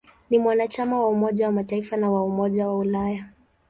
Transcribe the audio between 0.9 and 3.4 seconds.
wa Umoja wa Mataifa na wa Umoja wa Ulaya.